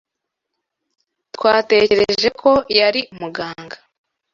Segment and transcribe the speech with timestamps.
[1.35, 3.77] Twatekereje ko yari umuganga.